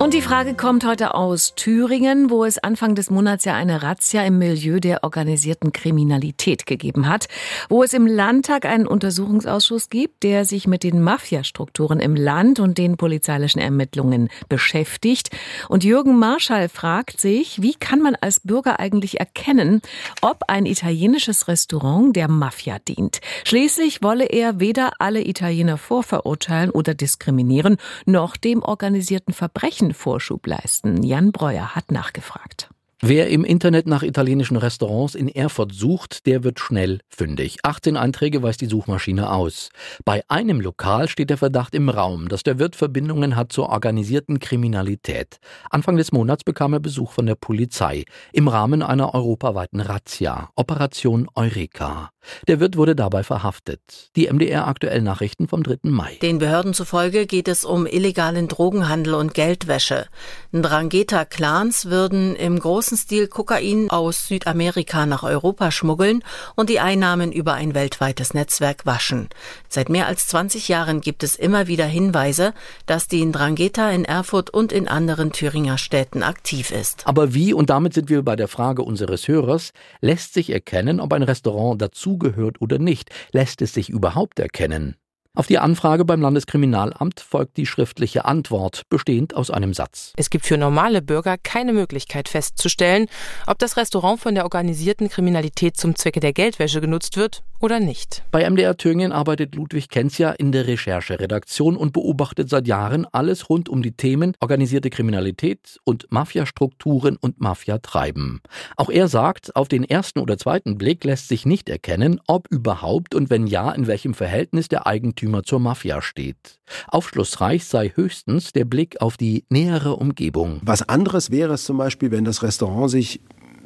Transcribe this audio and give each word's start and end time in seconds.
Und 0.00 0.14
die 0.14 0.22
Frage 0.22 0.54
kommt 0.54 0.86
heute 0.86 1.14
aus 1.14 1.56
Thüringen, 1.56 2.30
wo 2.30 2.44
es 2.44 2.56
Anfang 2.56 2.94
des 2.94 3.10
Monats 3.10 3.44
ja 3.44 3.54
eine 3.54 3.82
Razzia 3.82 4.24
im 4.24 4.38
Milieu 4.38 4.78
der 4.78 5.02
organisierten 5.02 5.72
Kriminalität 5.72 6.66
gegeben 6.66 7.08
hat, 7.08 7.26
wo 7.68 7.82
es 7.82 7.92
im 7.94 8.06
Landtag 8.06 8.64
einen 8.64 8.86
Untersuchungsausschuss 8.86 9.90
gibt, 9.90 10.22
der 10.22 10.44
sich 10.44 10.68
mit 10.68 10.84
den 10.84 11.02
Mafiastrukturen 11.02 11.98
im 11.98 12.14
Land 12.14 12.60
und 12.60 12.78
den 12.78 12.96
polizeilichen 12.96 13.60
Ermittlungen 13.60 14.28
beschäftigt. 14.48 15.30
Und 15.68 15.82
Jürgen 15.82 16.16
Marschall 16.16 16.68
fragt 16.68 17.20
sich, 17.20 17.60
wie 17.60 17.74
kann 17.74 18.00
man 18.00 18.14
als 18.14 18.38
Bürger 18.38 18.78
eigentlich 18.78 19.18
erkennen, 19.18 19.82
ob 20.22 20.44
ein 20.46 20.64
italienisches 20.64 21.48
Restaurant 21.48 22.14
der 22.14 22.28
Mafia 22.28 22.78
dient? 22.78 23.20
Schließlich 23.42 24.00
wolle 24.00 24.26
er 24.26 24.60
weder 24.60 24.92
alle 25.00 25.26
Italiener 25.26 25.76
vorverurteilen 25.76 26.70
oder 26.70 26.94
diskriminieren, 26.94 27.78
noch 28.06 28.36
dem 28.36 28.62
organisierten 28.62 29.34
Verbrechen 29.34 29.87
Vorschub 29.94 30.46
leisten. 30.46 31.02
Jan 31.02 31.32
Breuer 31.32 31.74
hat 31.74 31.90
nachgefragt. 31.90 32.70
Wer 33.00 33.28
im 33.28 33.44
Internet 33.44 33.86
nach 33.86 34.02
italienischen 34.02 34.56
Restaurants 34.56 35.14
in 35.14 35.28
Erfurt 35.28 35.72
sucht, 35.72 36.26
der 36.26 36.42
wird 36.42 36.58
schnell 36.58 36.98
fündig. 37.08 37.58
18 37.62 37.96
Einträge 37.96 38.42
weist 38.42 38.60
die 38.60 38.66
Suchmaschine 38.66 39.30
aus. 39.30 39.68
Bei 40.04 40.24
einem 40.26 40.60
Lokal 40.60 41.06
steht 41.06 41.30
der 41.30 41.36
Verdacht 41.36 41.76
im 41.76 41.90
Raum, 41.90 42.28
dass 42.28 42.42
der 42.42 42.58
Wirt 42.58 42.74
Verbindungen 42.74 43.36
hat 43.36 43.52
zur 43.52 43.68
organisierten 43.68 44.40
Kriminalität. 44.40 45.38
Anfang 45.70 45.96
des 45.96 46.10
Monats 46.10 46.42
bekam 46.42 46.72
er 46.72 46.80
Besuch 46.80 47.12
von 47.12 47.26
der 47.26 47.36
Polizei 47.36 48.04
im 48.32 48.48
Rahmen 48.48 48.82
einer 48.82 49.14
europaweiten 49.14 49.78
Razzia, 49.78 50.50
Operation 50.56 51.28
Eureka. 51.36 52.10
Der 52.48 52.58
Wirt 52.58 52.76
wurde 52.76 52.96
dabei 52.96 53.22
verhaftet. 53.22 54.10
Die 54.16 54.26
MDR 54.26 54.66
aktuell 54.66 55.02
Nachrichten 55.02 55.46
vom 55.48 55.62
3. 55.62 55.78
Mai. 55.82 56.18
Den 56.20 56.38
Behörden 56.38 56.74
zufolge 56.74 57.26
geht 57.26 57.46
es 57.48 57.64
um 57.64 57.86
illegalen 57.86 58.48
Drogenhandel 58.48 59.14
und 59.14 59.34
Geldwäsche. 59.34 60.06
Drangheta-Clans 60.52 61.86
würden 61.86 62.34
im 62.36 62.58
großen 62.58 62.87
großen 62.88 62.96
Stil 63.04 63.28
Kokain 63.28 63.90
aus 63.90 64.28
Südamerika 64.28 65.04
nach 65.04 65.22
Europa 65.22 65.70
schmuggeln 65.70 66.24
und 66.54 66.70
die 66.70 66.80
Einnahmen 66.80 67.32
über 67.32 67.52
ein 67.52 67.74
weltweites 67.74 68.32
Netzwerk 68.32 68.86
waschen. 68.86 69.28
Seit 69.68 69.90
mehr 69.90 70.06
als 70.06 70.26
20 70.28 70.68
Jahren 70.68 71.02
gibt 71.02 71.22
es 71.22 71.36
immer 71.36 71.66
wieder 71.66 71.84
Hinweise, 71.84 72.54
dass 72.86 73.06
die 73.06 73.22
Ndrangheta 73.22 73.90
in 73.90 74.06
Erfurt 74.06 74.48
und 74.48 74.72
in 74.72 74.88
anderen 74.88 75.32
Thüringer 75.32 75.76
Städten 75.76 76.22
aktiv 76.22 76.70
ist. 76.70 77.06
Aber 77.06 77.34
wie, 77.34 77.52
und 77.52 77.68
damit 77.68 77.92
sind 77.92 78.08
wir 78.08 78.22
bei 78.22 78.36
der 78.36 78.48
Frage 78.48 78.80
unseres 78.80 79.28
Hörers, 79.28 79.72
lässt 80.00 80.32
sich 80.32 80.48
erkennen, 80.48 80.98
ob 80.98 81.12
ein 81.12 81.22
Restaurant 81.22 81.82
dazugehört 81.82 82.62
oder 82.62 82.78
nicht? 82.78 83.10
Lässt 83.32 83.60
es 83.60 83.74
sich 83.74 83.90
überhaupt 83.90 84.38
erkennen? 84.38 84.96
Auf 85.38 85.46
die 85.46 85.60
Anfrage 85.60 86.04
beim 86.04 86.20
Landeskriminalamt 86.20 87.20
folgt 87.20 87.58
die 87.58 87.66
schriftliche 87.66 88.24
Antwort, 88.24 88.82
bestehend 88.90 89.36
aus 89.36 89.52
einem 89.52 89.72
Satz. 89.72 90.12
Es 90.16 90.30
gibt 90.30 90.44
für 90.44 90.58
normale 90.58 91.00
Bürger 91.00 91.36
keine 91.40 91.72
Möglichkeit 91.72 92.28
festzustellen, 92.28 93.06
ob 93.46 93.56
das 93.60 93.76
Restaurant 93.76 94.18
von 94.18 94.34
der 94.34 94.42
organisierten 94.42 95.08
Kriminalität 95.08 95.76
zum 95.76 95.94
Zwecke 95.94 96.18
der 96.18 96.32
Geldwäsche 96.32 96.80
genutzt 96.80 97.16
wird 97.16 97.44
oder 97.60 97.78
nicht. 97.78 98.24
Bei 98.32 98.48
MDR 98.48 98.76
Thüringen 98.76 99.12
arbeitet 99.12 99.54
Ludwig 99.54 99.88
Kenzia 99.88 100.30
in 100.30 100.50
der 100.50 100.66
Rechercheredaktion 100.66 101.76
und 101.76 101.92
beobachtet 101.92 102.50
seit 102.50 102.66
Jahren 102.66 103.06
alles 103.12 103.48
rund 103.48 103.68
um 103.68 103.82
die 103.82 103.92
Themen 103.92 104.34
organisierte 104.40 104.90
Kriminalität 104.90 105.78
und 105.84 106.10
Mafiastrukturen 106.10 107.16
und 107.16 107.40
Mafiatreiben. 107.40 108.40
Auch 108.76 108.90
er 108.90 109.06
sagt, 109.06 109.54
auf 109.54 109.68
den 109.68 109.84
ersten 109.84 110.18
oder 110.18 110.36
zweiten 110.36 110.78
Blick 110.78 111.04
lässt 111.04 111.28
sich 111.28 111.46
nicht 111.46 111.68
erkennen, 111.68 112.20
ob 112.26 112.48
überhaupt 112.50 113.14
und 113.14 113.30
wenn 113.30 113.46
ja, 113.46 113.70
in 113.70 113.86
welchem 113.86 114.14
Verhältnis 114.14 114.66
der 114.68 114.88
Eigentümer 114.88 115.27
Eigentümer 115.28 115.42
zur 115.42 115.60
Mafia 115.60 116.02
steht. 116.02 116.60
Aufschlussreich 116.88 117.64
sei 117.64 117.92
höchstens 117.94 118.52
der 118.52 118.64
Blick 118.64 119.00
auf 119.00 119.16
die 119.16 119.44
nähere 119.50 119.96
Umgebung. 119.96 120.60
Was 120.62 120.88
anderes 120.88 121.30
wäre 121.30 121.54
es 121.54 121.64
zum 121.64 121.76
Beispiel, 121.78 122.10
wenn 122.10 122.24
das 122.24 122.42
Restaurant 122.42 122.90
sich 122.90 123.20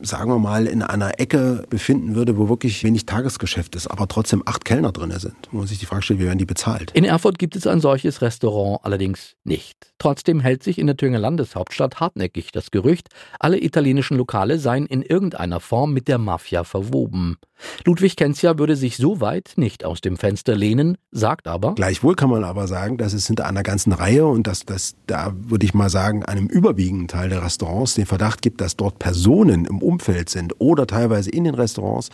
sagen 0.05 0.33
wir 0.33 0.39
mal, 0.41 0.67
in 0.67 0.83
einer 0.83 1.21
Ecke 1.21 1.65
befinden 1.71 2.17
würde, 2.17 2.37
wo 2.37 2.49
wirklich 2.49 2.83
wenig 2.83 3.07
Tagesgeschäft 3.07 3.77
ist, 3.77 3.87
aber 3.87 4.09
trotzdem 4.09 4.43
acht 4.47 4.65
Kellner 4.65 4.91
drin 4.91 5.13
sind, 5.17 5.37
wo 5.53 5.59
man 5.59 5.69
sich 5.69 5.79
die 5.79 5.87
Frage 5.87 6.03
stellt, 6.03 6.19
wie 6.19 6.25
werden 6.25 6.41
die 6.41 6.45
bezahlt? 6.45 6.91
In 6.91 7.05
Erfurt 7.05 7.39
gibt 7.39 7.55
es 7.55 7.69
ein 7.69 7.81
solches 7.81 8.21
Restaurant 8.21 8.81
allerdings 8.83 9.37
nicht. 9.45 9.93
Trotzdem 9.99 10.41
hält 10.41 10.65
sich 10.65 10.81
in 10.81 10.89
der 10.89 10.97
Thüringer 10.97 11.21
Landeshauptstadt 11.21 12.01
hartnäckig 12.01 12.51
das 12.51 12.73
Gerücht, 12.73 13.11
alle 13.39 13.63
italienischen 13.63 14.17
Lokale 14.17 14.59
seien 14.59 14.87
in 14.87 15.03
irgendeiner 15.03 15.61
Form 15.61 15.93
mit 15.93 16.09
der 16.09 16.19
Mafia 16.19 16.65
verwoben. 16.65 17.37
Ludwig 17.85 18.17
Kenzia 18.17 18.59
würde 18.59 18.77
sich 18.77 18.97
so 18.97 19.21
weit 19.21 19.53
nicht 19.57 19.85
aus 19.85 20.01
dem 20.01 20.17
Fenster 20.17 20.55
lehnen, 20.55 20.99
sagt 21.11 21.49
aber. 21.49 21.75
Gleichwohl 21.75 22.15
kann 22.15 22.31
man 22.31 22.45
aber 22.45 22.67
sagen, 22.67 22.97
dass 22.97 23.13
es 23.13 23.27
hinter 23.27 23.47
einer 23.47 23.63
ganzen 23.63 23.93
Reihe 23.93 24.27
und 24.27 24.47
dass 24.47 24.65
das, 24.65 24.95
da 25.07 25.33
würde 25.37 25.65
ich 25.65 25.75
mal 25.75 25.91
sagen, 25.91 26.25
einem 26.25 26.47
überwiegenden 26.47 27.09
Teil 27.09 27.29
der 27.29 27.43
Restaurants 27.43 27.95
den 27.95 28.07
Verdacht 28.07 28.43
gibt, 28.43 28.61
dass 28.61 28.77
dort 28.77 28.99
Personen 28.99 29.65
im 29.65 29.79
Umfeld 29.79 30.29
sind 30.29 30.55
oder 30.59 30.87
teilweise 30.87 31.31
in 31.31 31.45
den 31.45 31.55
Restaurants 31.55 32.11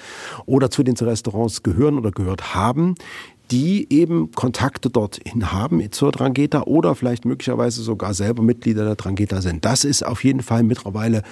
oder 0.47 0.70
zu 0.70 0.82
den 0.82 0.97
Restaurants 0.97 1.62
gehören 1.62 1.98
oder 1.98 2.10
gehört 2.10 2.54
haben, 2.54 2.94
die 3.50 3.86
eben 3.91 4.31
Kontakte 4.32 4.91
dorthin 4.91 5.53
haben 5.53 5.81
zur 5.92 6.12
Drangheta 6.12 6.62
oder 6.62 6.94
vielleicht 6.94 7.25
möglicherweise 7.25 7.82
sogar 7.82 8.14
selber 8.14 8.42
Mitglieder 8.42 8.84
der 8.84 8.97
Drangheta 8.97 9.41
sind. 9.41 9.64
Das 9.64 9.84
ist 9.84 10.04
auf 10.04 10.25
jeden 10.25 10.42
Fall 10.42 10.62
mittlerweile 10.62 11.22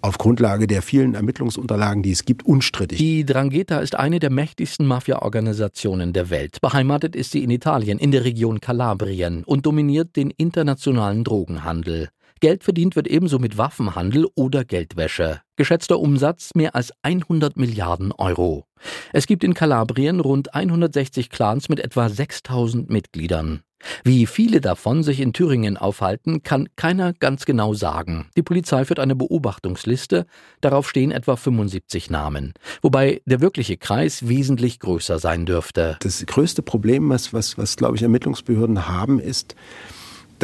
auf 0.00 0.18
Grundlage 0.18 0.66
der 0.66 0.82
vielen 0.82 1.14
Ermittlungsunterlagen, 1.14 2.02
die 2.02 2.12
es 2.12 2.24
gibt, 2.24 2.46
unstrittig. 2.46 2.98
Die 2.98 3.24
Drangheta 3.24 3.78
ist 3.78 3.96
eine 3.96 4.20
der 4.20 4.30
mächtigsten 4.30 4.86
Mafia-Organisationen 4.86 6.12
der 6.12 6.30
Welt. 6.30 6.60
Beheimatet 6.60 7.16
ist 7.16 7.32
sie 7.32 7.42
in 7.42 7.50
Italien, 7.50 7.98
in 7.98 8.12
der 8.12 8.24
Region 8.24 8.60
Kalabrien 8.60 9.42
und 9.44 9.66
dominiert 9.66 10.16
den 10.16 10.30
internationalen 10.30 11.24
Drogenhandel. 11.24 12.08
Geld 12.44 12.62
verdient 12.62 12.94
wird 12.94 13.08
ebenso 13.08 13.38
mit 13.38 13.56
Waffenhandel 13.56 14.26
oder 14.34 14.66
Geldwäsche. 14.66 15.40
Geschätzter 15.56 15.98
Umsatz 15.98 16.50
mehr 16.54 16.74
als 16.74 16.92
100 17.00 17.56
Milliarden 17.56 18.12
Euro. 18.12 18.66
Es 19.14 19.26
gibt 19.26 19.44
in 19.44 19.54
Kalabrien 19.54 20.20
rund 20.20 20.54
160 20.54 21.30
Clans 21.30 21.70
mit 21.70 21.80
etwa 21.80 22.10
6000 22.10 22.90
Mitgliedern. 22.90 23.62
Wie 24.02 24.26
viele 24.26 24.60
davon 24.60 25.02
sich 25.02 25.20
in 25.20 25.32
Thüringen 25.32 25.78
aufhalten, 25.78 26.42
kann 26.42 26.68
keiner 26.76 27.14
ganz 27.14 27.46
genau 27.46 27.72
sagen. 27.72 28.26
Die 28.36 28.42
Polizei 28.42 28.84
führt 28.84 29.00
eine 29.00 29.16
Beobachtungsliste, 29.16 30.26
darauf 30.60 30.90
stehen 30.90 31.12
etwa 31.12 31.36
75 31.36 32.10
Namen, 32.10 32.52
wobei 32.82 33.22
der 33.24 33.40
wirkliche 33.40 33.78
Kreis 33.78 34.28
wesentlich 34.28 34.80
größer 34.80 35.18
sein 35.18 35.46
dürfte. 35.46 35.96
Das 36.00 36.22
größte 36.26 36.60
Problem, 36.60 37.08
was, 37.08 37.32
was, 37.32 37.56
was 37.56 37.76
glaube 37.76 37.96
ich, 37.96 38.02
Ermittlungsbehörden 38.02 38.86
haben, 38.86 39.18
ist, 39.18 39.54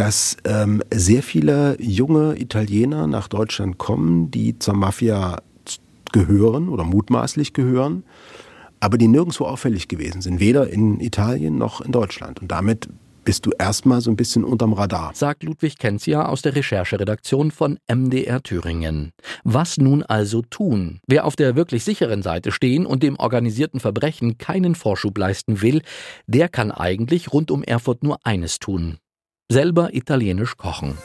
dass 0.00 0.38
ähm, 0.44 0.82
sehr 0.90 1.22
viele 1.22 1.76
junge 1.78 2.40
Italiener 2.40 3.06
nach 3.06 3.28
Deutschland 3.28 3.76
kommen, 3.76 4.30
die 4.30 4.58
zur 4.58 4.72
Mafia 4.72 5.42
gehören 6.10 6.70
oder 6.70 6.84
mutmaßlich 6.84 7.52
gehören, 7.52 8.04
aber 8.80 8.96
die 8.96 9.08
nirgendwo 9.08 9.44
auffällig 9.44 9.88
gewesen 9.88 10.22
sind, 10.22 10.40
weder 10.40 10.70
in 10.70 11.00
Italien 11.00 11.58
noch 11.58 11.82
in 11.82 11.92
Deutschland. 11.92 12.40
Und 12.40 12.50
damit 12.50 12.88
bist 13.26 13.44
du 13.44 13.50
erstmal 13.58 14.00
so 14.00 14.10
ein 14.10 14.16
bisschen 14.16 14.42
unterm 14.42 14.72
Radar. 14.72 15.10
Sagt 15.12 15.42
Ludwig 15.42 15.76
Kenzia 15.76 16.24
aus 16.24 16.40
der 16.40 16.56
Rechercheredaktion 16.56 17.50
von 17.50 17.78
MDR 17.86 18.42
Thüringen. 18.42 19.12
Was 19.44 19.76
nun 19.76 20.02
also 20.02 20.40
tun? 20.40 21.00
Wer 21.06 21.26
auf 21.26 21.36
der 21.36 21.56
wirklich 21.56 21.84
sicheren 21.84 22.22
Seite 22.22 22.52
stehen 22.52 22.86
und 22.86 23.02
dem 23.02 23.16
organisierten 23.16 23.80
Verbrechen 23.80 24.38
keinen 24.38 24.76
Vorschub 24.76 25.18
leisten 25.18 25.60
will, 25.60 25.82
der 26.26 26.48
kann 26.48 26.70
eigentlich 26.70 27.34
rund 27.34 27.50
um 27.50 27.62
Erfurt 27.62 28.02
nur 28.02 28.18
eines 28.24 28.60
tun 28.60 28.96
selber 29.50 29.92
italienisch 29.92 30.56
kochen. 30.56 30.96